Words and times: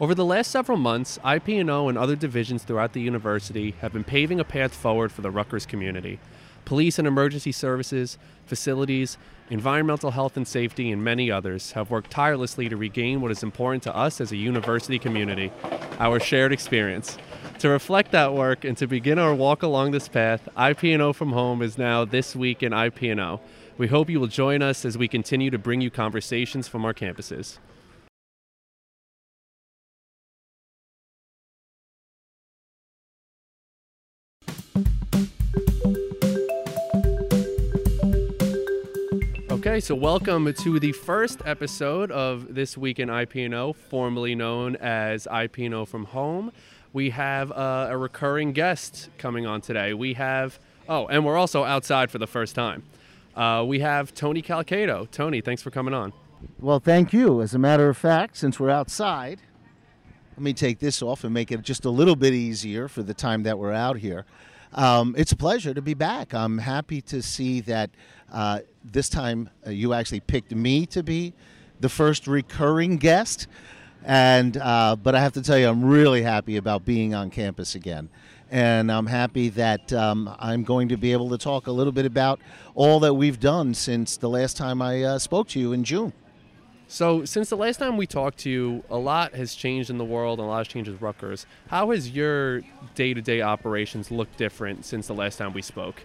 Over 0.00 0.14
the 0.14 0.24
last 0.24 0.50
several 0.50 0.78
months, 0.78 1.18
IPNO 1.22 1.90
and 1.90 1.98
other 1.98 2.16
divisions 2.16 2.62
throughout 2.62 2.94
the 2.94 3.02
university 3.02 3.72
have 3.82 3.92
been 3.92 4.02
paving 4.02 4.40
a 4.40 4.44
path 4.44 4.72
forward 4.72 5.12
for 5.12 5.20
the 5.20 5.30
Rutgers 5.30 5.66
community. 5.66 6.18
Police 6.64 6.98
and 6.98 7.06
emergency 7.06 7.52
services, 7.52 8.16
facilities, 8.46 9.18
environmental 9.50 10.12
health 10.12 10.38
and 10.38 10.48
safety, 10.48 10.90
and 10.90 11.04
many 11.04 11.30
others 11.30 11.72
have 11.72 11.90
worked 11.90 12.10
tirelessly 12.10 12.66
to 12.70 12.78
regain 12.78 13.20
what 13.20 13.30
is 13.30 13.42
important 13.42 13.82
to 13.82 13.94
us 13.94 14.22
as 14.22 14.32
a 14.32 14.36
university 14.36 14.98
community 14.98 15.52
our 15.98 16.18
shared 16.18 16.50
experience. 16.50 17.18
To 17.58 17.68
reflect 17.68 18.10
that 18.12 18.32
work 18.32 18.64
and 18.64 18.78
to 18.78 18.86
begin 18.86 19.18
our 19.18 19.34
walk 19.34 19.62
along 19.62 19.90
this 19.90 20.08
path, 20.08 20.48
IPNO 20.56 21.14
from 21.14 21.32
Home 21.32 21.60
is 21.60 21.76
now 21.76 22.06
This 22.06 22.34
Week 22.34 22.62
in 22.62 22.72
IPNO. 22.72 23.38
We 23.76 23.88
hope 23.88 24.08
you 24.08 24.18
will 24.18 24.28
join 24.28 24.62
us 24.62 24.86
as 24.86 24.96
we 24.96 25.08
continue 25.08 25.50
to 25.50 25.58
bring 25.58 25.82
you 25.82 25.90
conversations 25.90 26.68
from 26.68 26.86
our 26.86 26.94
campuses. 26.94 27.58
Okay, 39.80 39.86
so 39.86 39.94
welcome 39.94 40.52
to 40.52 40.78
the 40.78 40.92
first 40.92 41.40
episode 41.46 42.10
of 42.10 42.54
This 42.54 42.76
Week 42.76 42.98
in 42.98 43.08
IPNO, 43.08 43.74
formerly 43.74 44.34
known 44.34 44.76
as 44.76 45.26
IPNO 45.26 45.88
from 45.88 46.04
Home. 46.04 46.52
We 46.92 47.08
have 47.08 47.50
uh, 47.50 47.86
a 47.88 47.96
recurring 47.96 48.52
guest 48.52 49.08
coming 49.16 49.46
on 49.46 49.62
today. 49.62 49.94
We 49.94 50.12
have, 50.12 50.58
oh, 50.86 51.06
and 51.06 51.24
we're 51.24 51.38
also 51.38 51.64
outside 51.64 52.10
for 52.10 52.18
the 52.18 52.26
first 52.26 52.54
time. 52.54 52.82
Uh, 53.34 53.64
we 53.66 53.80
have 53.80 54.12
Tony 54.12 54.42
Calcado. 54.42 55.10
Tony, 55.10 55.40
thanks 55.40 55.62
for 55.62 55.70
coming 55.70 55.94
on. 55.94 56.12
Well, 56.58 56.78
thank 56.80 57.14
you. 57.14 57.40
As 57.40 57.54
a 57.54 57.58
matter 57.58 57.88
of 57.88 57.96
fact, 57.96 58.36
since 58.36 58.60
we're 58.60 58.68
outside, 58.68 59.40
let 60.32 60.42
me 60.42 60.52
take 60.52 60.80
this 60.80 61.00
off 61.00 61.24
and 61.24 61.32
make 61.32 61.50
it 61.50 61.62
just 61.62 61.86
a 61.86 61.90
little 61.90 62.16
bit 62.16 62.34
easier 62.34 62.86
for 62.86 63.02
the 63.02 63.14
time 63.14 63.44
that 63.44 63.58
we're 63.58 63.72
out 63.72 63.96
here. 63.96 64.26
Um, 64.72 65.14
it's 65.18 65.32
a 65.32 65.36
pleasure 65.36 65.74
to 65.74 65.82
be 65.82 65.94
back. 65.94 66.32
I'm 66.32 66.58
happy 66.58 67.00
to 67.02 67.22
see 67.22 67.60
that 67.62 67.90
uh, 68.32 68.60
this 68.84 69.08
time 69.08 69.50
uh, 69.66 69.70
you 69.70 69.92
actually 69.92 70.20
picked 70.20 70.54
me 70.54 70.86
to 70.86 71.02
be 71.02 71.32
the 71.80 71.88
first 71.88 72.26
recurring 72.26 72.96
guest. 72.96 73.48
And 74.04 74.56
uh, 74.56 74.96
but 74.96 75.14
I 75.14 75.20
have 75.20 75.32
to 75.34 75.42
tell 75.42 75.58
you, 75.58 75.68
I'm 75.68 75.84
really 75.84 76.22
happy 76.22 76.56
about 76.56 76.84
being 76.84 77.14
on 77.14 77.28
campus 77.28 77.74
again, 77.74 78.08
and 78.50 78.90
I'm 78.90 79.06
happy 79.06 79.50
that 79.50 79.92
um, 79.92 80.34
I'm 80.38 80.62
going 80.62 80.88
to 80.88 80.96
be 80.96 81.12
able 81.12 81.28
to 81.30 81.38
talk 81.38 81.66
a 81.66 81.72
little 81.72 81.92
bit 81.92 82.06
about 82.06 82.40
all 82.74 83.00
that 83.00 83.12
we've 83.12 83.38
done 83.38 83.74
since 83.74 84.16
the 84.16 84.28
last 84.30 84.56
time 84.56 84.80
I 84.80 85.02
uh, 85.02 85.18
spoke 85.18 85.48
to 85.48 85.60
you 85.60 85.74
in 85.74 85.84
June. 85.84 86.14
So, 86.90 87.24
since 87.24 87.48
the 87.48 87.56
last 87.56 87.76
time 87.76 87.96
we 87.96 88.04
talked 88.08 88.38
to 88.38 88.50
you, 88.50 88.82
a 88.90 88.96
lot 88.96 89.32
has 89.36 89.54
changed 89.54 89.90
in 89.90 89.98
the 89.98 90.04
world 90.04 90.40
and 90.40 90.46
a 90.46 90.50
lot 90.50 90.58
has 90.58 90.66
changed 90.66 90.90
with 90.90 91.00
Rutgers. 91.00 91.46
How 91.68 91.92
has 91.92 92.10
your 92.10 92.62
day 92.96 93.14
to 93.14 93.22
day 93.22 93.42
operations 93.42 94.10
looked 94.10 94.36
different 94.36 94.84
since 94.84 95.06
the 95.06 95.14
last 95.14 95.36
time 95.36 95.52
we 95.52 95.62
spoke? 95.62 96.02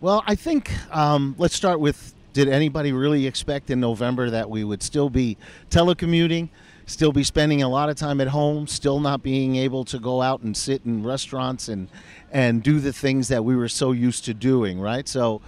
Well, 0.00 0.24
I 0.26 0.34
think 0.34 0.72
um, 0.92 1.36
let's 1.38 1.54
start 1.54 1.78
with 1.78 2.16
did 2.32 2.48
anybody 2.48 2.90
really 2.90 3.28
expect 3.28 3.70
in 3.70 3.78
November 3.78 4.28
that 4.28 4.50
we 4.50 4.64
would 4.64 4.82
still 4.82 5.08
be 5.08 5.36
telecommuting, 5.70 6.48
still 6.86 7.12
be 7.12 7.22
spending 7.22 7.62
a 7.62 7.68
lot 7.68 7.88
of 7.88 7.94
time 7.94 8.20
at 8.20 8.26
home, 8.26 8.66
still 8.66 8.98
not 8.98 9.22
being 9.22 9.54
able 9.54 9.84
to 9.84 10.00
go 10.00 10.20
out 10.20 10.40
and 10.40 10.56
sit 10.56 10.84
in 10.84 11.04
restaurants 11.04 11.68
and 11.68 11.88
and 12.32 12.60
do 12.64 12.80
the 12.80 12.92
things 12.92 13.28
that 13.28 13.44
we 13.44 13.54
were 13.54 13.68
so 13.68 13.92
used 13.92 14.24
to 14.24 14.34
doing, 14.34 14.80
right? 14.80 15.06
So 15.06 15.42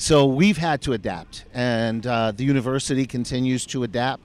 so 0.00 0.24
we've 0.24 0.56
had 0.56 0.80
to 0.80 0.94
adapt, 0.94 1.44
and 1.52 2.06
uh, 2.06 2.32
the 2.32 2.42
university 2.42 3.04
continues 3.04 3.66
to 3.66 3.82
adapt. 3.82 4.22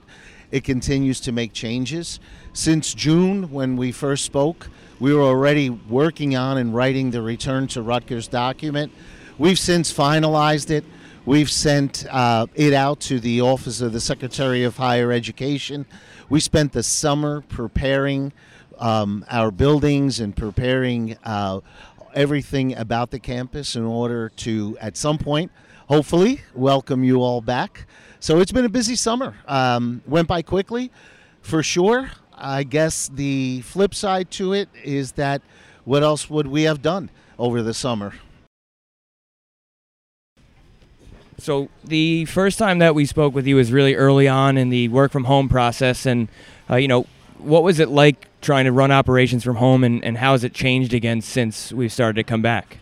It 0.50 0.64
continues 0.64 1.20
to 1.20 1.32
make 1.32 1.52
changes. 1.52 2.18
Since 2.54 2.94
June, 2.94 3.50
when 3.50 3.76
we 3.76 3.92
first 3.92 4.24
spoke, 4.24 4.70
we 5.00 5.12
were 5.12 5.20
already 5.20 5.68
working 5.68 6.34
on 6.34 6.56
and 6.56 6.74
writing 6.74 7.10
the 7.10 7.20
return 7.20 7.66
to 7.68 7.82
Rutgers 7.82 8.26
document. 8.26 8.90
We've 9.36 9.58
since 9.58 9.92
finalized 9.92 10.70
it. 10.70 10.82
We've 11.26 11.50
sent 11.50 12.06
uh, 12.10 12.46
it 12.54 12.72
out 12.72 13.00
to 13.00 13.20
the 13.20 13.42
Office 13.42 13.82
of 13.82 13.92
the 13.92 14.00
Secretary 14.00 14.64
of 14.64 14.78
Higher 14.78 15.12
Education. 15.12 15.84
We 16.30 16.40
spent 16.40 16.72
the 16.72 16.82
summer 16.82 17.42
preparing 17.42 18.32
um, 18.78 19.26
our 19.28 19.50
buildings 19.50 20.20
and 20.20 20.34
preparing 20.34 21.18
uh, 21.22 21.60
everything 22.14 22.74
about 22.74 23.10
the 23.10 23.18
campus 23.18 23.76
in 23.76 23.84
order 23.84 24.30
to, 24.30 24.78
at 24.80 24.96
some 24.96 25.18
point, 25.18 25.52
hopefully, 25.86 26.42
welcome 26.54 27.04
you 27.04 27.22
all 27.22 27.40
back. 27.40 27.86
So 28.20 28.40
it's 28.40 28.52
been 28.52 28.64
a 28.64 28.70
busy 28.70 28.96
summer. 28.96 29.36
Um, 29.46 30.02
went 30.06 30.28
by 30.28 30.42
quickly, 30.42 30.90
for 31.42 31.62
sure. 31.62 32.10
I 32.34 32.64
guess 32.64 33.08
the 33.08 33.62
flip 33.62 33.94
side 33.94 34.30
to 34.32 34.52
it 34.52 34.68
is 34.84 35.12
that 35.12 35.42
what 35.84 36.02
else 36.02 36.28
would 36.28 36.46
we 36.46 36.62
have 36.64 36.82
done 36.82 37.10
over 37.38 37.62
the 37.62 37.72
summer? 37.72 38.14
So 41.38 41.68
the 41.84 42.24
first 42.24 42.58
time 42.58 42.78
that 42.80 42.94
we 42.94 43.04
spoke 43.04 43.34
with 43.34 43.46
you 43.46 43.56
was 43.56 43.70
really 43.70 43.94
early 43.94 44.26
on 44.26 44.56
in 44.56 44.70
the 44.70 44.88
work 44.88 45.12
from 45.12 45.24
home 45.24 45.48
process, 45.48 46.06
and 46.06 46.28
uh, 46.68 46.76
you 46.76 46.88
know, 46.88 47.06
what 47.38 47.62
was 47.62 47.78
it 47.78 47.88
like 47.88 48.26
trying 48.40 48.64
to 48.64 48.72
run 48.72 48.90
operations 48.90 49.44
from 49.44 49.56
home, 49.56 49.84
and, 49.84 50.02
and 50.02 50.18
how 50.18 50.32
has 50.32 50.44
it 50.44 50.54
changed 50.54 50.94
again 50.94 51.20
since 51.20 51.72
we've 51.72 51.92
started 51.92 52.16
to 52.16 52.24
come 52.24 52.42
back? 52.42 52.78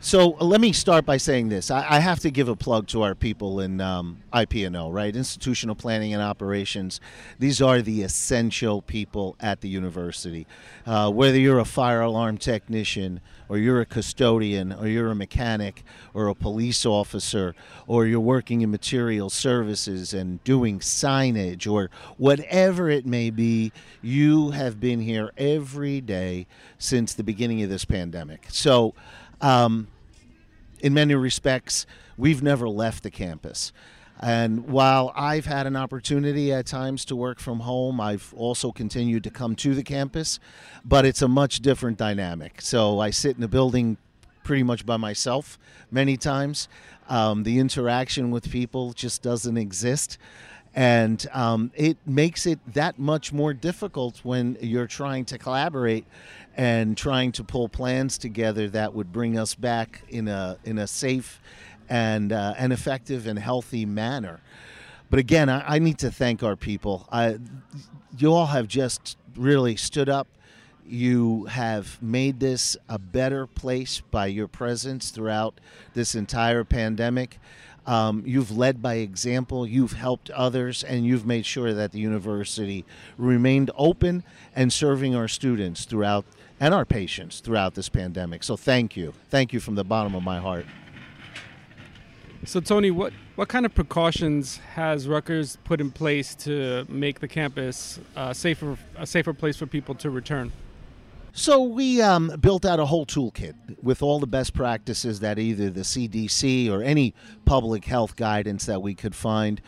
So 0.00 0.36
uh, 0.40 0.44
let 0.44 0.60
me 0.60 0.72
start 0.72 1.04
by 1.04 1.16
saying 1.16 1.48
this. 1.48 1.72
I, 1.72 1.84
I 1.96 1.98
have 1.98 2.20
to 2.20 2.30
give 2.30 2.48
a 2.48 2.54
plug 2.54 2.86
to 2.88 3.02
our 3.02 3.16
people 3.16 3.58
in 3.58 3.80
um, 3.80 4.18
IPNO, 4.32 4.92
right? 4.92 5.14
Institutional 5.14 5.74
Planning 5.74 6.14
and 6.14 6.22
Operations. 6.22 7.00
These 7.40 7.60
are 7.60 7.82
the 7.82 8.02
essential 8.02 8.80
people 8.80 9.34
at 9.40 9.60
the 9.60 9.68
university. 9.68 10.46
Uh, 10.86 11.10
whether 11.10 11.36
you're 11.36 11.58
a 11.58 11.64
fire 11.64 12.00
alarm 12.00 12.38
technician, 12.38 13.20
or 13.48 13.58
you're 13.58 13.80
a 13.80 13.86
custodian, 13.86 14.72
or 14.72 14.86
you're 14.86 15.10
a 15.10 15.16
mechanic, 15.16 15.82
or 16.14 16.28
a 16.28 16.34
police 16.34 16.86
officer, 16.86 17.56
or 17.88 18.06
you're 18.06 18.20
working 18.20 18.60
in 18.60 18.70
material 18.70 19.28
services 19.28 20.14
and 20.14 20.42
doing 20.44 20.78
signage, 20.78 21.70
or 21.70 21.90
whatever 22.18 22.88
it 22.88 23.04
may 23.04 23.30
be, 23.30 23.72
you 24.00 24.50
have 24.50 24.78
been 24.78 25.00
here 25.00 25.32
every 25.36 26.00
day 26.00 26.46
since 26.78 27.14
the 27.14 27.24
beginning 27.24 27.62
of 27.62 27.68
this 27.68 27.84
pandemic. 27.84 28.46
So, 28.48 28.94
um, 29.40 29.88
in 30.80 30.94
many 30.94 31.14
respects, 31.14 31.86
we've 32.16 32.42
never 32.42 32.68
left 32.68 33.02
the 33.02 33.10
campus. 33.10 33.72
And 34.20 34.68
while 34.68 35.12
I've 35.14 35.46
had 35.46 35.66
an 35.66 35.76
opportunity 35.76 36.52
at 36.52 36.66
times 36.66 37.04
to 37.04 37.16
work 37.16 37.38
from 37.38 37.60
home, 37.60 38.00
I've 38.00 38.34
also 38.36 38.72
continued 38.72 39.22
to 39.24 39.30
come 39.30 39.54
to 39.56 39.74
the 39.74 39.84
campus, 39.84 40.40
but 40.84 41.04
it's 41.04 41.22
a 41.22 41.28
much 41.28 41.60
different 41.60 41.98
dynamic. 41.98 42.60
So 42.60 42.98
I 42.98 43.10
sit 43.10 43.36
in 43.36 43.42
a 43.44 43.48
building 43.48 43.96
pretty 44.42 44.64
much 44.64 44.84
by 44.84 44.96
myself 44.96 45.58
many 45.90 46.16
times. 46.16 46.68
Um, 47.08 47.44
the 47.44 47.58
interaction 47.58 48.30
with 48.30 48.50
people 48.50 48.92
just 48.92 49.22
doesn't 49.22 49.56
exist. 49.56 50.18
And 50.74 51.26
um, 51.32 51.72
it 51.74 51.96
makes 52.06 52.46
it 52.46 52.60
that 52.74 52.98
much 52.98 53.32
more 53.32 53.52
difficult 53.52 54.20
when 54.22 54.56
you're 54.60 54.86
trying 54.86 55.24
to 55.26 55.38
collaborate 55.38 56.04
and 56.56 56.96
trying 56.96 57.32
to 57.32 57.44
pull 57.44 57.68
plans 57.68 58.18
together 58.18 58.68
that 58.68 58.94
would 58.94 59.12
bring 59.12 59.38
us 59.38 59.54
back 59.54 60.02
in 60.08 60.28
a 60.28 60.58
in 60.64 60.78
a 60.78 60.86
safe 60.86 61.40
and 61.88 62.32
uh, 62.32 62.54
an 62.58 62.72
effective 62.72 63.26
and 63.26 63.38
healthy 63.38 63.86
manner. 63.86 64.40
But 65.10 65.18
again, 65.20 65.48
I, 65.48 65.76
I 65.76 65.78
need 65.78 65.98
to 65.98 66.10
thank 66.10 66.42
our 66.42 66.56
people. 66.56 67.08
I, 67.10 67.38
you 68.16 68.32
all 68.32 68.46
have 68.46 68.68
just 68.68 69.16
really 69.36 69.76
stood 69.76 70.08
up. 70.08 70.28
You 70.86 71.44
have 71.46 72.02
made 72.02 72.40
this 72.40 72.76
a 72.88 72.98
better 72.98 73.46
place 73.46 74.00
by 74.10 74.26
your 74.26 74.48
presence 74.48 75.10
throughout 75.10 75.60
this 75.94 76.14
entire 76.14 76.64
pandemic. 76.64 77.38
Um, 77.88 78.22
you've 78.26 78.54
led 78.54 78.82
by 78.82 78.96
example, 78.96 79.66
you've 79.66 79.92
helped 79.92 80.28
others, 80.32 80.84
and 80.84 81.06
you've 81.06 81.24
made 81.24 81.46
sure 81.46 81.72
that 81.72 81.92
the 81.92 81.98
university 81.98 82.84
remained 83.16 83.70
open 83.78 84.24
and 84.54 84.70
serving 84.70 85.16
our 85.16 85.26
students 85.26 85.86
throughout 85.86 86.26
and 86.60 86.74
our 86.74 86.84
patients 86.84 87.40
throughout 87.40 87.74
this 87.74 87.88
pandemic. 87.88 88.42
So 88.42 88.58
thank 88.58 88.94
you. 88.94 89.14
Thank 89.30 89.54
you 89.54 89.60
from 89.60 89.74
the 89.74 89.84
bottom 89.84 90.14
of 90.14 90.22
my 90.22 90.38
heart. 90.38 90.66
So 92.44 92.60
Tony, 92.60 92.90
what 92.90 93.14
what 93.36 93.48
kind 93.48 93.64
of 93.64 93.74
precautions 93.74 94.58
has 94.74 95.08
Rutgers 95.08 95.56
put 95.64 95.80
in 95.80 95.90
place 95.90 96.34
to 96.36 96.84
make 96.90 97.20
the 97.20 97.28
campus 97.28 98.00
uh, 98.14 98.34
safer 98.34 98.76
a 98.96 99.06
safer 99.06 99.32
place 99.32 99.56
for 99.56 99.66
people 99.66 99.94
to 99.94 100.10
return? 100.10 100.52
So 101.38 101.62
we 101.62 102.02
um, 102.02 102.34
built 102.40 102.64
out 102.64 102.80
a 102.80 102.84
whole 102.84 103.06
toolkit 103.06 103.80
with 103.80 104.02
all 104.02 104.18
the 104.18 104.26
best 104.26 104.54
practices 104.54 105.20
that 105.20 105.38
either 105.38 105.70
the 105.70 105.82
CDC 105.82 106.68
or 106.68 106.82
any 106.82 107.14
public 107.44 107.84
health 107.84 108.16
guidance 108.16 108.66
that 108.66 108.82
we 108.82 108.96
could 108.96 109.14
find, 109.14 109.60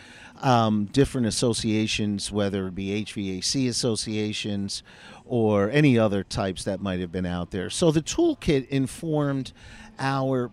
um, 0.43 0.87
different 0.87 1.29
associations, 1.29 2.33
whether 2.33 2.67
it 2.67 2.75
be 2.75 3.05
HVAC 3.05 3.69
associations 3.69 4.83
or 5.25 5.71
any 5.71 5.97
other 5.97 6.25
types 6.25 6.65
that 6.65 6.81
might 6.81 6.99
have 6.99 7.13
been 7.13 7.25
out 7.25 7.53
there. 7.53 7.71
So 7.71 7.93
the 7.93 8.03
toolkit 8.03 8.67
informed 8.67 9.53
our 10.01 10.51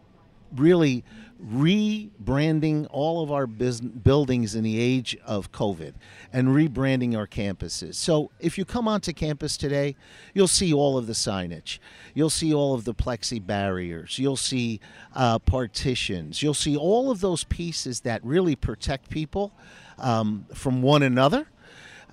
really 0.55 1.03
rebranding 1.43 2.87
all 2.89 3.21
of 3.21 3.31
our 3.31 3.47
buildings 3.47 4.55
in 4.55 4.63
the 4.63 4.79
age 4.79 5.17
of 5.25 5.51
COVID 5.51 5.93
and 6.33 6.49
rebranding 6.49 7.15
our 7.15 7.27
campuses. 7.27 7.95
So 7.95 8.31
if 8.39 8.57
you 8.57 8.65
come 8.65 8.87
onto 8.87 9.13
campus 9.13 9.57
today, 9.57 9.95
you'll 10.33 10.47
see 10.47 10.73
all 10.73 10.97
of 10.97 11.07
the 11.07 11.13
signage. 11.13 11.79
You'll 12.13 12.29
see 12.29 12.53
all 12.53 12.73
of 12.73 12.85
the 12.85 12.93
plexi 12.93 13.45
barriers. 13.45 14.17
You'll 14.17 14.35
see 14.35 14.79
uh, 15.15 15.39
partitions. 15.39 16.41
You'll 16.41 16.53
see 16.53 16.75
all 16.75 17.11
of 17.11 17.21
those 17.21 17.43
pieces 17.43 18.01
that 18.01 18.23
really 18.23 18.55
protect 18.55 19.09
people 19.09 19.53
um, 19.99 20.45
from 20.53 20.81
one 20.81 21.03
another 21.03 21.47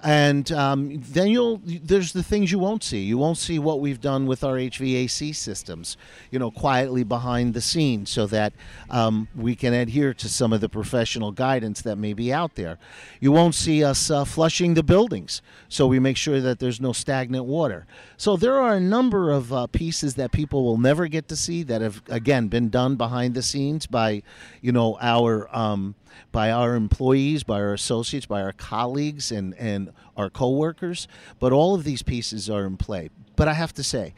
and 0.03 0.53
um, 0.53 1.01
then 1.01 1.29
you'll 1.29 1.61
there's 1.65 2.13
the 2.13 2.23
things 2.23 2.53
you 2.53 2.59
won't 2.59 2.85
see. 2.85 3.01
You 3.01 3.17
won't 3.17 3.39
see 3.39 3.59
what 3.59 3.81
we've 3.81 4.01
done 4.01 4.27
with 4.27 4.45
our 4.45 4.57
hvac 4.57 5.35
systems 5.35 5.97
you 6.31 6.39
know 6.39 6.51
quietly 6.51 7.05
behind 7.05 7.55
the 7.55 7.61
scenes 7.61 8.11
so 8.11 8.27
that 8.27 8.53
um, 8.91 9.29
we 9.35 9.55
can 9.57 9.73
adhere 9.73 10.13
to 10.15 10.29
some 10.29 10.53
of 10.53 10.61
the 10.61 10.69
professional 10.69 11.33
guidance 11.33 11.83
that 11.83 11.97
may 11.97 12.13
be 12.13 12.33
out 12.33 12.55
there. 12.55 12.79
You 13.21 13.33
won't 13.33 13.55
see 13.55 13.83
us 13.83 14.11
uh, 14.11 14.25
flushing 14.25 14.75
the 14.75 14.83
buildings 14.83 15.41
so 15.69 15.87
we 15.87 15.99
make 15.99 16.17
sure 16.17 16.41
that 16.41 16.59
there's 16.59 16.81
no 16.81 16.93
stagnant 16.93 17.45
water. 17.45 17.87
So 18.17 18.37
there 18.37 18.59
are 18.61 18.75
a 18.75 18.81
number 18.81 19.31
of 19.31 19.53
uh, 19.53 19.67
pieces 19.69 20.15
that 20.17 20.33
people 20.33 20.65
will 20.65 20.79
never 20.79 21.09
get 21.09 21.29
to 21.29 21.37
see 21.37 21.63
that 21.65 21.81
have 21.81 22.03
again 22.09 22.49
been 22.49 22.69
done 22.69 22.97
behind 22.97 23.35
the 23.35 23.43
scenes 23.43 23.87
by 23.87 24.23
you 24.61 24.73
know 24.73 24.99
our 25.01 25.55
um, 25.57 25.95
by 26.33 26.51
our 26.51 26.75
employees, 26.75 27.43
by 27.43 27.61
our 27.61 27.73
associates, 27.73 28.27
by 28.27 28.43
our 28.43 28.53
colleagues, 28.53 29.31
and, 29.33 29.55
and 29.59 29.93
our 30.17 30.31
coworkers. 30.31 31.09
But 31.39 31.53
all 31.53 31.75
of 31.75 31.85
these 31.85 32.03
pieces 32.03 32.51
are 32.51 32.65
in 32.65 32.77
play. 32.77 33.11
But 33.37 33.49
I 33.49 33.55
have 33.55 33.73
to 33.75 33.83
say, 33.83 34.15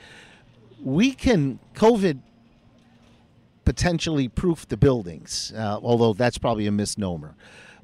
we 0.83 1.13
can, 1.13 1.59
COVID 1.75 2.21
potentially 3.65 4.29
proof 4.29 4.67
the 4.69 4.77
buildings, 4.77 5.53
uh, 5.55 5.79
although 5.83 6.13
that's 6.13 6.39
probably 6.39 6.67
a 6.67 6.73
misnomer. 6.73 7.35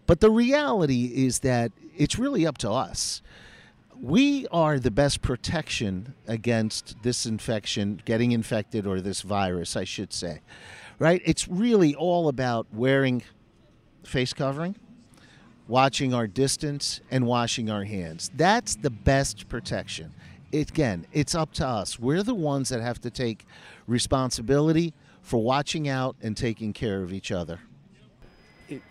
But 0.06 0.20
the 0.20 0.31
reality 0.31 1.26
is 1.26 1.41
that 1.41 1.73
it's 1.97 2.19
really 2.19 2.47
up 2.47 2.59
to 2.59 2.70
us. 2.70 3.20
We 4.00 4.47
are 4.49 4.79
the 4.79 4.91
best 4.91 5.23
protection 5.23 6.14
against 6.26 7.03
this 7.03 7.26
infection, 7.26 8.00
getting 8.05 8.32
infected, 8.32 8.87
or 8.87 9.00
this 9.00 9.23
virus, 9.23 9.76
I 9.76 9.85
should 9.85 10.12
say. 10.12 10.41
Right? 10.99 11.23
It's 11.25 11.49
really 11.49 11.94
all 11.94 12.29
about 12.29 12.67
wearing 12.73 13.23
face 14.04 14.32
covering, 14.32 14.76
watching 15.69 16.12
our 16.12 16.26
distance, 16.26 17.00
and 17.10 17.26
washing 17.26 17.70
our 17.70 17.84
hands. 17.84 18.31
That's 18.34 18.76
the 18.76 18.90
best 18.90 19.49
protection. 19.49 20.12
It, 20.50 20.70
again, 20.70 21.06
it's 21.12 21.34
up 21.34 21.52
to 21.54 21.66
us. 21.66 21.99
We're 21.99 22.22
the 22.22 22.34
ones 22.34 22.69
that 22.69 22.81
have 22.81 23.00
to 23.02 23.10
take 23.10 23.46
responsibility 23.87 24.93
for 25.22 25.43
watching 25.43 25.88
out 25.88 26.16
and 26.20 26.37
taking 26.37 26.72
care 26.72 27.02
of 27.02 27.12
each 27.12 27.32
other. 27.32 27.60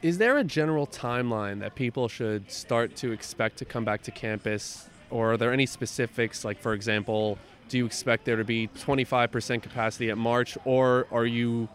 Is 0.02 0.18
there 0.18 0.38
a 0.38 0.44
general 0.44 0.88
timeline 0.88 1.60
that 1.60 1.76
people 1.76 2.08
should 2.08 2.50
start 2.52 2.96
to 2.98 3.12
expect 3.12 3.58
to 3.58 3.66
come 3.66 3.84
back 3.84 4.04
to 4.04 4.12
campus? 4.12 4.90
Or 5.10 5.34
are 5.34 5.38
there 5.38 5.52
any 5.52 5.66
specifics, 5.66 6.46
like, 6.46 6.60
for 6.60 6.74
example, 6.74 7.38
do 7.68 7.78
you 7.78 7.86
expect 7.86 8.26
there 8.26 8.36
to 8.36 8.44
be 8.44 8.70
25% 8.80 9.62
capacity 9.62 10.10
at 10.10 10.18
March, 10.18 10.58
or 10.66 11.08
are 11.12 11.26
you 11.26 11.70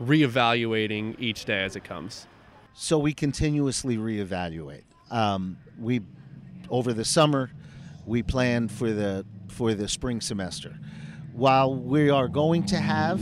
reevaluating 0.00 1.16
each 1.18 1.44
day 1.44 1.62
as 1.62 1.74
it 1.74 1.84
comes? 1.84 2.26
So 2.80 2.96
we 2.96 3.12
continuously 3.12 3.96
reevaluate. 3.96 4.84
Um, 5.10 5.58
we 5.80 6.00
over 6.70 6.92
the 6.92 7.04
summer 7.04 7.50
we 8.06 8.22
plan 8.22 8.68
for 8.68 8.92
the 8.92 9.26
for 9.48 9.74
the 9.74 9.88
spring 9.88 10.20
semester. 10.20 10.78
While 11.32 11.74
we 11.74 12.08
are 12.08 12.28
going 12.28 12.66
to 12.66 12.76
have 12.76 13.20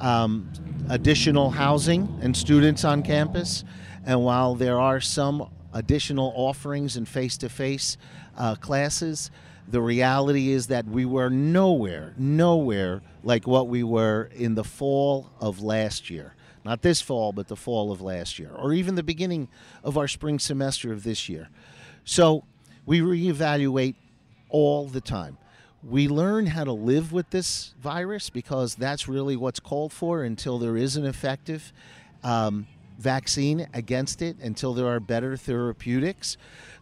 um, 0.00 0.48
additional 0.88 1.50
housing 1.50 2.16
and 2.22 2.36
students 2.36 2.84
on 2.84 3.02
campus, 3.02 3.64
and 4.06 4.22
while 4.22 4.54
there 4.54 4.78
are 4.78 5.00
some 5.00 5.50
additional 5.72 6.32
offerings 6.36 6.96
and 6.96 7.08
face-to-face 7.08 7.96
uh, 8.38 8.54
classes, 8.54 9.32
the 9.68 9.80
reality 9.80 10.50
is 10.50 10.66
that 10.68 10.86
we 10.86 11.04
were 11.04 11.30
nowhere, 11.30 12.14
nowhere 12.16 13.02
like 13.22 13.46
what 13.46 13.68
we 13.68 13.82
were 13.82 14.30
in 14.34 14.54
the 14.54 14.64
fall 14.64 15.30
of 15.40 15.60
last 15.60 16.10
year 16.10 16.34
not 16.64 16.82
this 16.82 17.00
fall, 17.00 17.32
but 17.32 17.48
the 17.48 17.56
fall 17.56 17.90
of 17.90 18.00
last 18.00 18.38
year, 18.38 18.50
or 18.54 18.72
even 18.72 18.94
the 18.94 19.02
beginning 19.02 19.48
of 19.82 19.98
our 19.98 20.06
spring 20.06 20.38
semester 20.38 20.92
of 20.92 21.02
this 21.02 21.28
year. 21.28 21.48
So 22.04 22.44
we 22.86 23.00
reevaluate 23.00 23.96
all 24.48 24.86
the 24.86 25.00
time. 25.00 25.38
We 25.82 26.06
learn 26.06 26.46
how 26.46 26.64
to 26.64 26.72
live 26.72 27.12
with 27.12 27.30
this 27.30 27.74
virus 27.80 28.30
because 28.30 28.76
that's 28.76 29.08
really 29.08 29.34
what's 29.34 29.58
called 29.58 29.92
for 29.92 30.22
until 30.22 30.58
there 30.58 30.76
is 30.76 30.96
an 30.96 31.04
effective 31.04 31.72
um, 32.22 32.68
vaccine 32.98 33.66
against 33.74 34.22
it, 34.22 34.36
until 34.40 34.74
there 34.74 34.86
are 34.86 35.00
better 35.00 35.36
therapeutics. 35.36 36.36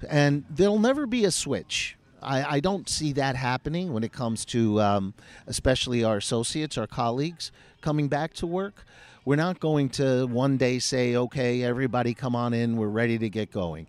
And 0.06 0.44
there'll 0.50 0.78
never 0.78 1.06
be 1.06 1.24
a 1.24 1.30
switch. 1.30 1.96
I, 2.22 2.56
I 2.56 2.60
don't 2.60 2.88
see 2.88 3.12
that 3.14 3.36
happening 3.36 3.92
when 3.92 4.04
it 4.04 4.12
comes 4.12 4.44
to 4.46 4.80
um, 4.80 5.14
especially 5.46 6.04
our 6.04 6.18
associates, 6.18 6.76
our 6.76 6.86
colleagues 6.86 7.52
coming 7.80 8.08
back 8.08 8.34
to 8.34 8.46
work. 8.46 8.84
We're 9.24 9.36
not 9.36 9.60
going 9.60 9.90
to 9.90 10.26
one 10.26 10.56
day 10.56 10.78
say, 10.78 11.16
okay, 11.16 11.62
everybody 11.62 12.14
come 12.14 12.34
on 12.34 12.54
in, 12.54 12.76
we're 12.76 12.88
ready 12.88 13.18
to 13.18 13.28
get 13.28 13.50
going. 13.50 13.86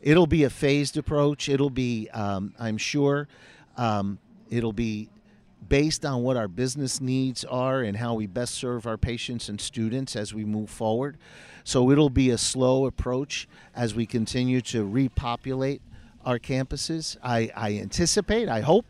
It'll 0.00 0.26
be 0.26 0.44
a 0.44 0.50
phased 0.50 0.96
approach. 0.96 1.48
It'll 1.48 1.70
be, 1.70 2.08
um, 2.10 2.54
I'm 2.58 2.78
sure, 2.78 3.28
um, 3.76 4.18
it'll 4.48 4.72
be 4.72 5.10
based 5.68 6.04
on 6.06 6.22
what 6.22 6.36
our 6.36 6.48
business 6.48 7.00
needs 7.00 7.44
are 7.44 7.82
and 7.82 7.96
how 7.96 8.14
we 8.14 8.26
best 8.26 8.54
serve 8.54 8.86
our 8.86 8.96
patients 8.96 9.48
and 9.48 9.60
students 9.60 10.16
as 10.16 10.32
we 10.32 10.44
move 10.44 10.70
forward. 10.70 11.18
So 11.64 11.90
it'll 11.90 12.10
be 12.10 12.30
a 12.30 12.38
slow 12.38 12.86
approach 12.86 13.46
as 13.74 13.94
we 13.94 14.06
continue 14.06 14.62
to 14.62 14.84
repopulate 14.84 15.82
our 16.24 16.38
campuses. 16.38 17.16
I, 17.22 17.50
I 17.56 17.78
anticipate, 17.78 18.48
I 18.48 18.60
hope, 18.60 18.86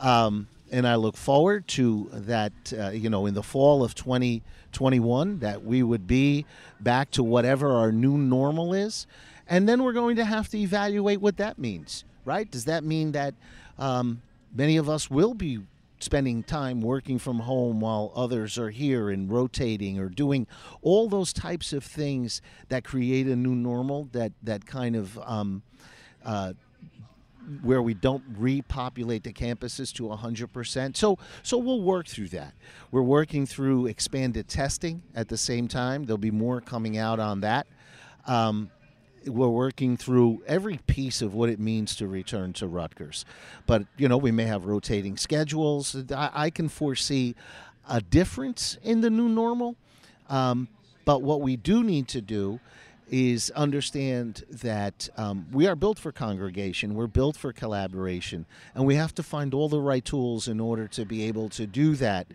um, 0.00 0.48
and 0.70 0.86
I 0.86 0.94
look 0.94 1.16
forward 1.16 1.68
to 1.68 2.08
that, 2.12 2.52
uh, 2.76 2.90
you 2.90 3.10
know, 3.10 3.26
in 3.26 3.34
the 3.34 3.42
fall 3.42 3.84
of 3.84 3.94
2021, 3.94 5.40
that 5.40 5.64
we 5.64 5.82
would 5.82 6.06
be 6.06 6.46
back 6.80 7.10
to 7.12 7.22
whatever 7.22 7.72
our 7.72 7.92
new 7.92 8.16
normal 8.16 8.72
is. 8.72 9.06
And 9.46 9.68
then 9.68 9.82
we're 9.82 9.92
going 9.92 10.16
to 10.16 10.24
have 10.24 10.48
to 10.48 10.58
evaluate 10.58 11.20
what 11.20 11.36
that 11.36 11.58
means, 11.58 12.04
right? 12.24 12.50
Does 12.50 12.64
that 12.64 12.84
mean 12.84 13.12
that 13.12 13.34
um, 13.78 14.22
many 14.54 14.76
of 14.76 14.88
us 14.88 15.10
will 15.10 15.34
be 15.34 15.60
spending 16.02 16.42
time 16.42 16.80
working 16.80 17.18
from 17.18 17.40
home 17.40 17.80
while 17.80 18.12
others 18.14 18.58
are 18.58 18.70
here 18.70 19.10
and 19.10 19.30
rotating 19.30 19.98
or 19.98 20.08
doing 20.08 20.46
all 20.80 21.08
those 21.08 21.32
types 21.32 21.72
of 21.72 21.84
things 21.84 22.42
that 22.68 22.82
create 22.82 23.26
a 23.26 23.36
new 23.36 23.54
normal 23.54 24.08
that, 24.12 24.32
that 24.42 24.66
kind 24.66 24.96
of 24.96 25.18
um, 25.20 25.62
uh, 26.24 26.52
where 27.62 27.82
we 27.82 27.94
don't 27.94 28.22
repopulate 28.38 29.24
the 29.24 29.32
campuses 29.32 29.92
to 29.94 30.04
100%. 30.04 30.96
So 30.96 31.18
so 31.42 31.58
we'll 31.58 31.82
work 31.82 32.06
through 32.06 32.28
that. 32.28 32.54
We're 32.90 33.02
working 33.02 33.46
through 33.46 33.86
expanded 33.86 34.48
testing 34.48 35.02
at 35.14 35.28
the 35.28 35.36
same 35.36 35.68
time. 35.68 36.04
There'll 36.04 36.18
be 36.18 36.30
more 36.30 36.60
coming 36.60 36.96
out 36.96 37.18
on 37.18 37.40
that. 37.40 37.66
Um, 38.26 38.70
we're 39.26 39.48
working 39.48 39.96
through 39.96 40.42
every 40.46 40.78
piece 40.86 41.22
of 41.22 41.34
what 41.34 41.48
it 41.48 41.60
means 41.60 41.94
to 41.96 42.06
return 42.06 42.52
to 42.54 42.66
Rutgers. 42.66 43.24
But, 43.66 43.86
you 43.96 44.08
know, 44.08 44.16
we 44.16 44.32
may 44.32 44.44
have 44.44 44.64
rotating 44.64 45.16
schedules. 45.16 45.96
I, 46.10 46.30
I 46.32 46.50
can 46.50 46.68
foresee 46.68 47.34
a 47.88 48.00
difference 48.00 48.78
in 48.82 49.00
the 49.00 49.10
new 49.10 49.28
normal. 49.28 49.76
Um, 50.28 50.68
but 51.04 51.22
what 51.22 51.40
we 51.40 51.56
do 51.56 51.82
need 51.82 52.08
to 52.08 52.20
do 52.20 52.60
is 53.10 53.50
understand 53.50 54.44
that 54.50 55.08
um, 55.16 55.46
we 55.52 55.66
are 55.66 55.76
built 55.76 55.98
for 55.98 56.12
congregation, 56.12 56.94
we're 56.94 57.06
built 57.06 57.36
for 57.36 57.52
collaboration, 57.52 58.46
and 58.74 58.86
we 58.86 58.94
have 58.94 59.14
to 59.14 59.22
find 59.22 59.52
all 59.52 59.68
the 59.68 59.80
right 59.80 60.04
tools 60.04 60.48
in 60.48 60.60
order 60.60 60.88
to 60.88 61.04
be 61.04 61.24
able 61.24 61.48
to 61.50 61.66
do 61.66 61.94
that 61.96 62.26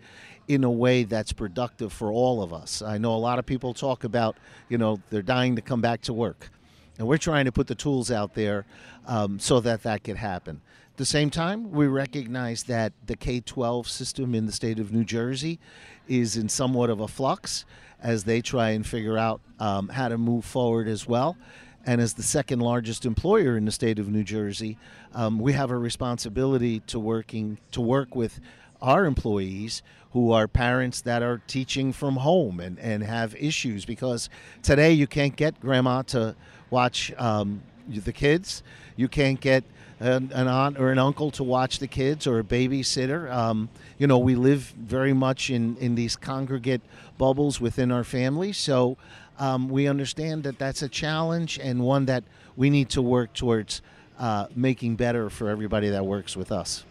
in 0.46 0.64
a 0.64 0.70
way 0.70 1.04
that's 1.04 1.32
productive 1.32 1.92
for 1.92 2.10
all 2.10 2.42
of 2.42 2.52
us. 2.52 2.80
I 2.80 2.98
know 2.98 3.14
a 3.14 3.18
lot 3.18 3.38
of 3.38 3.46
people 3.46 3.74
talk 3.74 4.04
about, 4.04 4.36
you 4.68 4.78
know, 4.78 5.00
they're 5.10 5.22
dying 5.22 5.56
to 5.56 5.62
come 5.62 5.80
back 5.80 6.00
to 6.02 6.12
work. 6.12 6.50
And 6.98 7.06
we're 7.06 7.18
trying 7.18 7.44
to 7.44 7.52
put 7.52 7.66
the 7.66 7.74
tools 7.74 8.10
out 8.10 8.34
there 8.34 8.64
um, 9.06 9.38
so 9.38 9.60
that 9.60 9.82
that 9.82 10.02
could 10.02 10.16
happen. 10.16 10.60
At 10.98 11.06
the 11.06 11.06
same 11.06 11.30
time, 11.30 11.70
we 11.70 11.86
recognize 11.86 12.64
that 12.64 12.92
the 13.06 13.14
K 13.14 13.38
12 13.38 13.88
system 13.88 14.34
in 14.34 14.46
the 14.46 14.52
state 14.52 14.80
of 14.80 14.90
New 14.92 15.04
Jersey 15.04 15.60
is 16.08 16.36
in 16.36 16.48
somewhat 16.48 16.90
of 16.90 16.98
a 16.98 17.06
flux 17.06 17.64
as 18.02 18.24
they 18.24 18.40
try 18.40 18.70
and 18.70 18.84
figure 18.84 19.16
out 19.16 19.40
um, 19.60 19.90
how 19.90 20.08
to 20.08 20.18
move 20.18 20.44
forward 20.44 20.88
as 20.88 21.06
well. 21.06 21.36
And 21.86 22.00
as 22.00 22.14
the 22.14 22.24
second 22.24 22.58
largest 22.58 23.06
employer 23.06 23.56
in 23.56 23.64
the 23.64 23.70
state 23.70 24.00
of 24.00 24.08
New 24.08 24.24
Jersey, 24.24 24.76
um, 25.14 25.38
we 25.38 25.52
have 25.52 25.70
a 25.70 25.78
responsibility 25.78 26.80
to 26.88 26.98
working 26.98 27.58
to 27.70 27.80
work 27.80 28.16
with 28.16 28.40
our 28.82 29.04
employees 29.06 29.84
who 30.14 30.32
are 30.32 30.48
parents 30.48 31.02
that 31.02 31.22
are 31.22 31.40
teaching 31.46 31.92
from 31.92 32.16
home 32.16 32.58
and, 32.58 32.76
and 32.80 33.04
have 33.04 33.36
issues 33.36 33.84
because 33.84 34.28
today 34.64 34.90
you 34.90 35.06
can't 35.06 35.36
get 35.36 35.60
grandma 35.60 36.02
to 36.02 36.34
watch 36.70 37.12
um, 37.18 37.62
the 37.88 38.12
kids. 38.12 38.64
You 38.96 39.06
can't 39.06 39.40
get 39.40 39.62
an, 40.00 40.30
an, 40.34 40.48
aunt 40.48 40.78
or 40.78 40.90
an 40.90 40.98
uncle 40.98 41.30
to 41.32 41.44
watch 41.44 41.78
the 41.78 41.86
kids 41.86 42.26
or 42.26 42.38
a 42.38 42.44
babysitter. 42.44 43.32
Um, 43.32 43.68
you 43.98 44.06
know, 44.06 44.18
we 44.18 44.34
live 44.34 44.74
very 44.78 45.12
much 45.12 45.50
in, 45.50 45.76
in 45.78 45.94
these 45.94 46.16
congregate 46.16 46.80
bubbles 47.16 47.60
within 47.60 47.90
our 47.90 48.04
family. 48.04 48.52
So 48.52 48.96
um, 49.38 49.68
we 49.68 49.88
understand 49.88 50.44
that 50.44 50.58
that's 50.58 50.82
a 50.82 50.88
challenge 50.88 51.58
and 51.58 51.80
one 51.80 52.06
that 52.06 52.24
we 52.56 52.70
need 52.70 52.88
to 52.90 53.02
work 53.02 53.32
towards 53.32 53.82
uh, 54.18 54.46
making 54.54 54.96
better 54.96 55.30
for 55.30 55.48
everybody 55.48 55.90
that 55.90 56.04
works 56.04 56.36
with 56.36 56.50
us. 56.50 56.84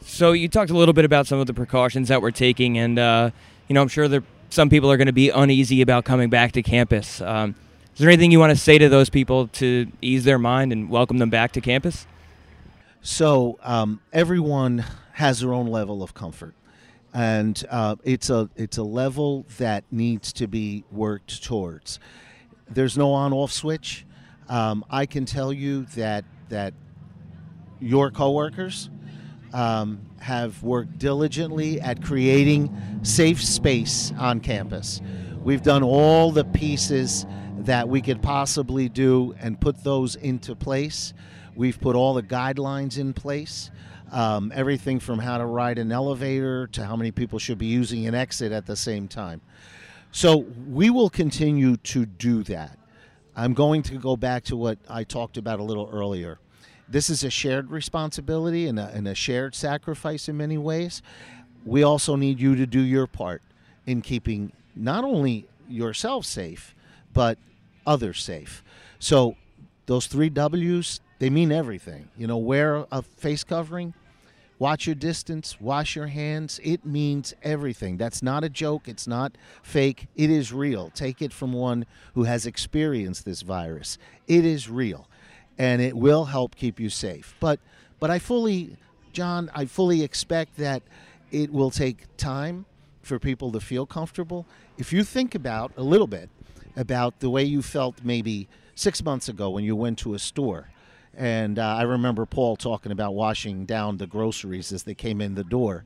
So 0.00 0.32
you 0.32 0.48
talked 0.48 0.70
a 0.70 0.76
little 0.76 0.94
bit 0.94 1.04
about 1.04 1.26
some 1.26 1.38
of 1.38 1.46
the 1.46 1.54
precautions 1.54 2.08
that 2.08 2.22
we're 2.22 2.30
taking, 2.30 2.78
and 2.78 2.98
uh, 2.98 3.30
you 3.68 3.74
know, 3.74 3.82
I'm 3.82 3.88
sure 3.88 4.08
there 4.08 4.22
some 4.50 4.70
people 4.70 4.90
are 4.90 4.96
going 4.96 5.06
to 5.06 5.12
be 5.12 5.30
uneasy 5.30 5.82
about 5.82 6.04
coming 6.04 6.30
back 6.30 6.52
to 6.52 6.62
campus. 6.62 7.20
Um, 7.20 7.54
is 7.98 8.02
there 8.02 8.10
anything 8.10 8.30
you 8.30 8.38
want 8.38 8.50
to 8.50 8.56
say 8.56 8.78
to 8.78 8.88
those 8.88 9.10
people 9.10 9.48
to 9.48 9.90
ease 10.00 10.22
their 10.22 10.38
mind 10.38 10.72
and 10.72 10.88
welcome 10.88 11.18
them 11.18 11.30
back 11.30 11.50
to 11.50 11.60
campus? 11.60 12.06
So 13.02 13.58
um, 13.60 14.00
everyone 14.12 14.84
has 15.14 15.40
their 15.40 15.52
own 15.52 15.66
level 15.66 16.00
of 16.04 16.14
comfort, 16.14 16.54
and 17.12 17.60
uh, 17.68 17.96
it's 18.04 18.30
a 18.30 18.48
it's 18.54 18.76
a 18.76 18.84
level 18.84 19.46
that 19.58 19.82
needs 19.90 20.32
to 20.34 20.46
be 20.46 20.84
worked 20.92 21.42
towards. 21.42 21.98
There's 22.70 22.96
no 22.96 23.10
on-off 23.14 23.50
switch. 23.50 24.06
Um, 24.48 24.84
I 24.88 25.04
can 25.04 25.24
tell 25.24 25.52
you 25.52 25.84
that 25.96 26.24
that 26.50 26.74
your 27.80 28.12
coworkers 28.12 28.90
um, 29.52 30.02
have 30.20 30.62
worked 30.62 30.98
diligently 30.98 31.80
at 31.80 32.00
creating 32.00 33.00
safe 33.02 33.42
space 33.42 34.12
on 34.16 34.38
campus. 34.38 35.00
We've 35.48 35.62
done 35.62 35.82
all 35.82 36.30
the 36.30 36.44
pieces 36.44 37.24
that 37.60 37.88
we 37.88 38.02
could 38.02 38.20
possibly 38.20 38.90
do 38.90 39.34
and 39.40 39.58
put 39.58 39.82
those 39.82 40.14
into 40.14 40.54
place. 40.54 41.14
We've 41.56 41.80
put 41.80 41.96
all 41.96 42.12
the 42.12 42.22
guidelines 42.22 42.98
in 42.98 43.14
place. 43.14 43.70
Um, 44.12 44.52
everything 44.54 45.00
from 45.00 45.18
how 45.18 45.38
to 45.38 45.46
ride 45.46 45.78
an 45.78 45.90
elevator 45.90 46.66
to 46.66 46.84
how 46.84 46.96
many 46.96 47.12
people 47.12 47.38
should 47.38 47.56
be 47.56 47.64
using 47.64 48.06
an 48.06 48.14
exit 48.14 48.52
at 48.52 48.66
the 48.66 48.76
same 48.76 49.08
time. 49.08 49.40
So 50.12 50.44
we 50.68 50.90
will 50.90 51.08
continue 51.08 51.78
to 51.78 52.04
do 52.04 52.42
that. 52.42 52.78
I'm 53.34 53.54
going 53.54 53.82
to 53.84 53.94
go 53.94 54.18
back 54.18 54.44
to 54.44 54.56
what 54.56 54.78
I 54.86 55.02
talked 55.02 55.38
about 55.38 55.60
a 55.60 55.64
little 55.64 55.88
earlier. 55.90 56.40
This 56.90 57.08
is 57.08 57.24
a 57.24 57.30
shared 57.30 57.70
responsibility 57.70 58.66
and 58.66 58.78
a, 58.78 58.88
and 58.88 59.08
a 59.08 59.14
shared 59.14 59.54
sacrifice 59.54 60.28
in 60.28 60.36
many 60.36 60.58
ways. 60.58 61.00
We 61.64 61.84
also 61.84 62.16
need 62.16 62.38
you 62.38 62.54
to 62.54 62.66
do 62.66 62.80
your 62.80 63.06
part 63.06 63.40
in 63.88 64.02
keeping 64.02 64.52
not 64.76 65.02
only 65.02 65.48
yourself 65.66 66.26
safe, 66.26 66.74
but 67.14 67.38
others 67.86 68.22
safe. 68.22 68.62
So 68.98 69.34
those 69.86 70.06
three 70.06 70.28
W's, 70.28 71.00
they 71.18 71.30
mean 71.30 71.50
everything. 71.50 72.10
You 72.14 72.26
know, 72.26 72.36
wear 72.36 72.86
a 72.92 73.00
face 73.00 73.44
covering, 73.44 73.94
watch 74.58 74.86
your 74.86 74.94
distance, 74.94 75.58
wash 75.58 75.96
your 75.96 76.08
hands. 76.08 76.60
It 76.62 76.84
means 76.84 77.32
everything. 77.42 77.96
That's 77.96 78.22
not 78.22 78.44
a 78.44 78.50
joke. 78.50 78.88
It's 78.88 79.06
not 79.06 79.38
fake. 79.62 80.06
It 80.14 80.28
is 80.28 80.52
real. 80.52 80.90
Take 80.90 81.22
it 81.22 81.32
from 81.32 81.54
one 81.54 81.86
who 82.12 82.24
has 82.24 82.44
experienced 82.44 83.24
this 83.24 83.40
virus. 83.40 83.96
It 84.26 84.44
is 84.44 84.68
real, 84.68 85.08
and 85.56 85.80
it 85.80 85.96
will 85.96 86.26
help 86.26 86.56
keep 86.56 86.78
you 86.78 86.90
safe. 86.90 87.34
But, 87.40 87.58
but 88.00 88.10
I 88.10 88.18
fully, 88.18 88.76
John, 89.14 89.50
I 89.54 89.64
fully 89.64 90.02
expect 90.02 90.58
that 90.58 90.82
it 91.30 91.50
will 91.50 91.70
take 91.70 92.04
time 92.18 92.66
for 93.08 93.18
people 93.18 93.50
to 93.52 93.60
feel 93.60 93.86
comfortable. 93.86 94.46
If 94.76 94.92
you 94.92 95.02
think 95.02 95.34
about 95.34 95.72
a 95.76 95.82
little 95.82 96.06
bit 96.06 96.30
about 96.76 97.18
the 97.18 97.30
way 97.30 97.42
you 97.42 97.62
felt 97.62 98.04
maybe 98.04 98.48
six 98.74 99.02
months 99.02 99.28
ago 99.28 99.50
when 99.50 99.64
you 99.64 99.74
went 99.74 99.98
to 99.98 100.14
a 100.14 100.18
store 100.18 100.68
and 101.18 101.58
uh, 101.58 101.74
I 101.74 101.82
remember 101.82 102.24
Paul 102.26 102.56
talking 102.56 102.92
about 102.92 103.12
washing 103.12 103.66
down 103.66 103.96
the 103.96 104.06
groceries 104.06 104.72
as 104.72 104.84
they 104.84 104.94
came 104.94 105.20
in 105.20 105.34
the 105.34 105.42
door. 105.42 105.84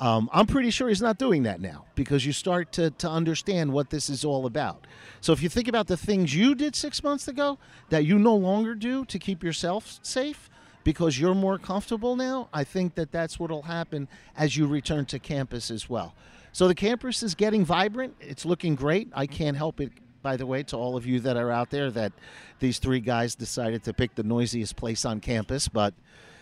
Um, 0.00 0.28
I'm 0.32 0.46
pretty 0.46 0.70
sure 0.70 0.88
he's 0.88 1.00
not 1.00 1.18
doing 1.18 1.44
that 1.44 1.60
now 1.60 1.84
because 1.94 2.26
you 2.26 2.32
start 2.32 2.72
to, 2.72 2.90
to 2.90 3.08
understand 3.08 3.72
what 3.72 3.90
this 3.90 4.10
is 4.10 4.24
all 4.24 4.44
about. 4.44 4.86
So 5.20 5.32
if 5.32 5.40
you 5.40 5.48
think 5.48 5.68
about 5.68 5.86
the 5.86 5.96
things 5.96 6.34
you 6.34 6.56
did 6.56 6.74
six 6.74 7.04
months 7.04 7.28
ago 7.28 7.58
that 7.90 8.04
you 8.04 8.18
no 8.18 8.34
longer 8.34 8.74
do 8.74 9.04
to 9.04 9.18
keep 9.20 9.44
yourself 9.44 10.00
safe 10.02 10.50
because 10.82 11.20
you're 11.20 11.34
more 11.34 11.58
comfortable 11.58 12.16
now, 12.16 12.48
I 12.52 12.64
think 12.64 12.96
that 12.96 13.12
that's 13.12 13.38
what 13.38 13.52
will 13.52 13.62
happen 13.62 14.08
as 14.36 14.56
you 14.56 14.66
return 14.66 15.04
to 15.06 15.20
campus 15.20 15.70
as 15.70 15.88
well. 15.88 16.14
So 16.52 16.68
the 16.68 16.74
campus 16.74 17.22
is 17.22 17.34
getting 17.34 17.64
vibrant. 17.64 18.14
It's 18.20 18.44
looking 18.44 18.74
great. 18.74 19.08
I 19.14 19.26
can't 19.26 19.56
help 19.56 19.80
it 19.80 19.92
by 20.22 20.36
the 20.36 20.46
way, 20.46 20.62
to 20.62 20.76
all 20.76 20.96
of 20.96 21.04
you 21.04 21.20
that 21.20 21.36
are 21.36 21.50
out 21.50 21.70
there, 21.70 21.90
that 21.90 22.12
these 22.60 22.78
three 22.78 23.00
guys 23.00 23.34
decided 23.34 23.82
to 23.84 23.92
pick 23.92 24.14
the 24.14 24.22
noisiest 24.22 24.76
place 24.76 25.04
on 25.04 25.20
campus, 25.20 25.68
but, 25.68 25.92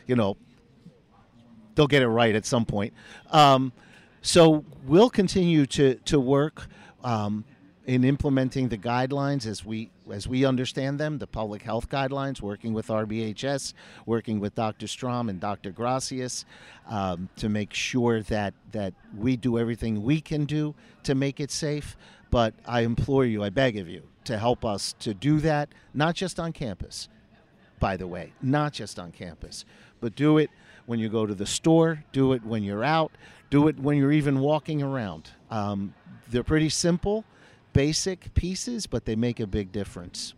you 0.07 0.15
know, 0.15 0.37
they'll 1.75 1.87
get 1.87 2.03
it 2.03 2.09
right 2.09 2.35
at 2.35 2.45
some 2.45 2.65
point. 2.65 2.93
Um, 3.31 3.73
so 4.23 4.65
we'll 4.85 5.11
continue 5.11 5.67
to, 5.67 5.95
to 5.95 6.21
work 6.21 6.67
um, 7.03 7.45
in 7.87 8.05
implementing 8.05 8.69
the 8.69 8.77
guidelines 8.79 9.47
as 9.47 9.65
we 9.65 9.91
as 10.13 10.29
we 10.29 10.45
understand 10.45 10.99
them, 10.99 11.19
the 11.19 11.27
public 11.27 11.63
health 11.63 11.89
guidelines, 11.89 12.41
working 12.41 12.75
with 12.75 12.89
RBHS, 12.89 13.73
working 14.07 14.39
with 14.41 14.55
Dr. 14.55 14.87
Strom 14.87 15.29
and 15.29 15.41
Dr. 15.41 15.71
Gracias 15.71 16.45
um, 16.89 17.29
to 17.37 17.49
make 17.49 17.73
sure 17.73 18.23
that 18.23 18.55
that 18.73 18.93
we 19.17 19.37
do 19.37 19.59
everything 19.59 20.03
we 20.03 20.21
can 20.21 20.45
do 20.45 20.75
to 21.05 21.15
make 21.15 21.41
it 21.41 21.51
safe. 21.51 21.97
But 22.31 22.55
I 22.67 22.83
implore 22.83 23.25
you, 23.25 23.43
I 23.43 23.51
beg 23.51 23.77
of 23.77 23.89
you, 23.89 24.03
to 24.25 24.39
help 24.39 24.65
us 24.65 24.95
to 25.01 25.15
do 25.15 25.41
that, 25.41 25.69
not 25.95 26.15
just 26.15 26.39
on 26.39 26.53
campus, 26.53 27.09
by 27.81 27.97
the 27.97 28.07
way, 28.07 28.33
not 28.41 28.73
just 28.73 28.99
on 28.99 29.11
campus, 29.11 29.65
but 30.01 30.15
do 30.15 30.39
it 30.39 30.51
when 30.87 31.01
you 31.01 31.09
go 31.09 31.27
to 31.27 31.35
the 31.35 31.47
store, 31.47 32.05
do 32.13 32.33
it 32.33 32.45
when 32.45 32.63
you're 32.63 32.85
out, 32.85 33.11
do 33.49 33.67
it 33.69 33.79
when 33.79 33.97
you're 33.97 34.13
even 34.13 34.41
walking 34.41 34.83
around. 34.83 35.31
Um, 35.51 35.95
they're 36.29 36.45
pretty 36.45 36.69
simple, 36.69 37.25
basic 37.73 38.33
pieces, 38.35 38.87
but 38.87 39.05
they 39.05 39.17
make 39.17 39.41
a 39.41 39.47
big 39.47 39.73
difference. 39.73 40.35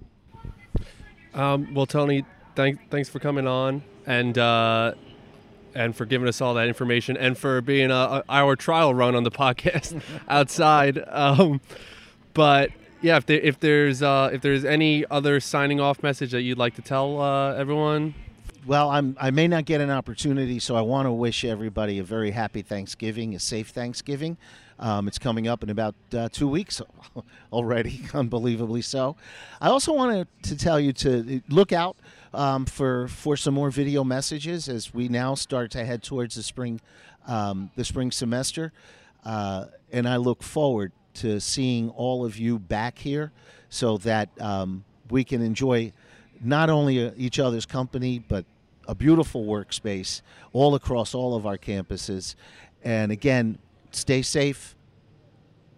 Um, 1.34 1.72
well, 1.74 1.86
Tony, 1.86 2.24
thank, 2.54 2.90
thanks 2.90 3.08
for 3.08 3.18
coming 3.18 3.46
on 3.46 3.82
and 4.06 4.36
uh, 4.36 4.94
and 5.74 5.96
for 5.96 6.04
giving 6.04 6.28
us 6.28 6.40
all 6.40 6.54
that 6.54 6.68
information 6.68 7.16
and 7.16 7.36
for 7.36 7.60
being 7.60 7.90
a, 7.90 7.94
a 7.94 8.24
our 8.28 8.56
trial 8.56 8.94
run 8.94 9.14
on 9.14 9.24
the 9.24 9.30
podcast 9.44 10.00
outside. 10.28 11.02
Um, 11.08 11.60
but 12.34 12.70
yeah, 13.00 13.16
if, 13.16 13.26
there, 13.26 13.40
if 13.40 13.58
there's 13.60 14.02
uh, 14.02 14.30
if 14.32 14.42
there's 14.42 14.64
any 14.64 15.04
other 15.10 15.40
signing 15.40 15.80
off 15.80 16.02
message 16.02 16.32
that 16.32 16.42
you'd 16.42 16.58
like 16.58 16.74
to 16.76 16.82
tell 16.82 17.20
uh, 17.20 17.54
everyone. 17.54 18.14
Well, 18.64 18.90
I'm, 18.90 19.16
I 19.20 19.32
may 19.32 19.48
not 19.48 19.64
get 19.64 19.80
an 19.80 19.90
opportunity, 19.90 20.60
so 20.60 20.76
I 20.76 20.82
want 20.82 21.06
to 21.06 21.12
wish 21.12 21.44
everybody 21.44 21.98
a 21.98 22.04
very 22.04 22.30
happy 22.30 22.62
Thanksgiving, 22.62 23.34
a 23.34 23.40
safe 23.40 23.70
Thanksgiving. 23.70 24.36
Um, 24.82 25.06
it's 25.06 25.18
coming 25.18 25.46
up 25.46 25.62
in 25.62 25.70
about 25.70 25.94
uh, 26.12 26.28
two 26.32 26.48
weeks 26.48 26.82
already, 27.52 28.02
unbelievably 28.14 28.82
so. 28.82 29.14
I 29.60 29.68
also 29.68 29.92
wanted 29.92 30.26
to 30.42 30.56
tell 30.56 30.80
you 30.80 30.92
to 30.94 31.40
look 31.48 31.72
out 31.72 31.96
um, 32.34 32.66
for 32.66 33.06
for 33.06 33.36
some 33.36 33.54
more 33.54 33.70
video 33.70 34.02
messages 34.02 34.68
as 34.68 34.92
we 34.92 35.08
now 35.08 35.36
start 35.36 35.70
to 35.70 35.84
head 35.84 36.02
towards 36.02 36.34
the 36.34 36.42
spring 36.42 36.80
um, 37.28 37.70
the 37.76 37.84
spring 37.84 38.10
semester, 38.10 38.72
uh, 39.24 39.66
and 39.92 40.08
I 40.08 40.16
look 40.16 40.42
forward 40.42 40.90
to 41.14 41.38
seeing 41.40 41.88
all 41.90 42.24
of 42.24 42.36
you 42.36 42.58
back 42.58 42.98
here 42.98 43.30
so 43.68 43.98
that 43.98 44.30
um, 44.40 44.84
we 45.10 45.22
can 45.22 45.42
enjoy 45.42 45.92
not 46.40 46.70
only 46.70 47.06
uh, 47.06 47.12
each 47.16 47.38
other's 47.38 47.66
company 47.66 48.18
but 48.18 48.44
a 48.88 48.96
beautiful 48.96 49.44
workspace 49.44 50.22
all 50.52 50.74
across 50.74 51.14
all 51.14 51.36
of 51.36 51.46
our 51.46 51.56
campuses. 51.56 52.34
And 52.82 53.12
again, 53.12 53.58
stay 53.96 54.22
safe. 54.22 54.74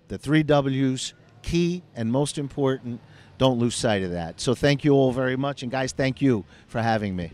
The 0.08 0.18
three 0.18 0.42
W's, 0.42 1.14
key 1.42 1.82
and 1.94 2.10
most 2.10 2.38
important 2.38 3.00
don't 3.38 3.58
lose 3.58 3.74
sight 3.74 4.02
of 4.02 4.12
that. 4.12 4.40
So 4.40 4.54
thank 4.54 4.84
you 4.84 4.92
all 4.92 5.12
very 5.12 5.36
much. 5.36 5.62
And 5.62 5.70
guys, 5.70 5.92
thank 5.92 6.22
you 6.22 6.44
for 6.66 6.80
having 6.80 7.16
me. 7.16 7.32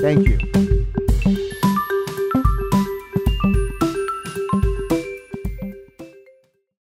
Thank 0.00 0.28
you. 0.28 0.43